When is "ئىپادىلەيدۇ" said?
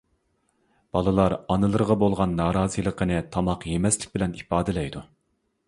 4.43-5.09